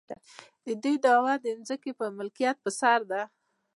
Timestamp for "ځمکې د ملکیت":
1.67-2.57